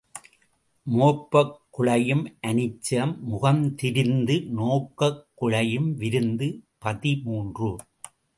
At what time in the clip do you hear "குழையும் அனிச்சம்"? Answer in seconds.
1.77-3.13